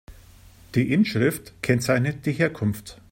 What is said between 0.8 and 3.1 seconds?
Inschrift kennzeichnet die Herkunft.